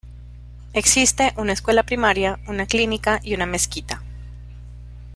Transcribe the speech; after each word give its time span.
Existe 0.73 1.31
una 1.37 1.53
escuela 1.53 1.83
primaria, 1.83 2.39
una 2.47 2.65
clínica 2.65 3.19
y 3.21 3.35
una 3.35 3.45
mezquita. 3.45 4.01